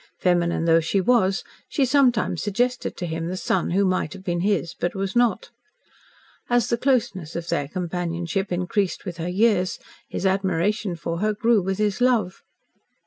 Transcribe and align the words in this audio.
Feminine 0.17 0.65
though 0.65 0.79
she 0.79 0.99
was, 0.99 1.43
she 1.69 1.85
sometimes 1.85 2.41
suggested 2.41 2.97
to 2.97 3.05
him 3.05 3.27
the 3.27 3.37
son 3.37 3.69
who 3.69 3.85
might 3.85 4.13
have 4.13 4.23
been 4.23 4.39
his, 4.39 4.73
but 4.73 4.95
was 4.95 5.15
not. 5.15 5.51
As 6.49 6.69
the 6.69 6.77
closeness 6.79 7.35
of 7.35 7.49
their 7.49 7.67
companionship 7.67 8.51
increased 8.51 9.05
with 9.05 9.17
her 9.17 9.29
years, 9.29 9.77
his 10.09 10.25
admiration 10.25 10.95
for 10.95 11.19
her 11.19 11.35
grew 11.35 11.61
with 11.61 11.77
his 11.77 12.01
love. 12.01 12.41